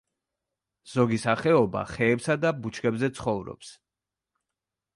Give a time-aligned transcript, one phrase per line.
[0.93, 3.73] ზოგი სახეობა ხეებსა და ბუჩქებზე ცხოვრობს.